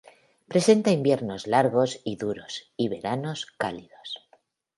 Presenta 0.47 0.91
inviernos 0.97 1.45
largos 1.45 1.99
y 2.03 2.15
duros 2.15 2.71
y 2.75 2.89
veranos 2.89 3.45
cálidos. 3.59 4.27